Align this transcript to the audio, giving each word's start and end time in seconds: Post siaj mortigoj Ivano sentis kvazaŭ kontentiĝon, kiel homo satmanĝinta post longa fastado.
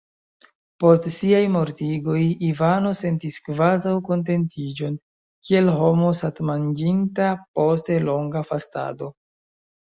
Post 0.83 1.03
siaj 1.15 1.41
mortigoj 1.55 2.21
Ivano 2.47 2.93
sentis 2.99 3.37
kvazaŭ 3.47 3.93
kontentiĝon, 4.07 4.95
kiel 5.51 5.71
homo 5.83 6.09
satmanĝinta 6.23 7.29
post 7.61 7.93
longa 8.09 8.43
fastado. 8.51 9.13